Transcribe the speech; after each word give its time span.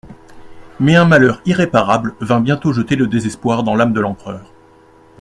Mais 0.79 0.95
un 0.95 1.05
malheur 1.05 1.43
irréparable 1.45 2.15
vint 2.21 2.39
bientôt 2.41 2.73
jeter 2.73 2.95
le 2.95 3.05
désespoir 3.05 3.61
dans 3.61 3.75
l'âme 3.75 3.93
de 3.93 3.99
l'empereur. 4.01 4.51